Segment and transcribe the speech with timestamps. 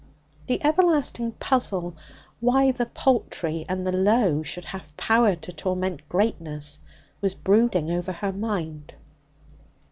[0.47, 1.93] The everlasting puzzle,
[2.39, 6.79] why the paltry and the low should have power to torment greatness,
[7.21, 8.95] was brooding over her mind.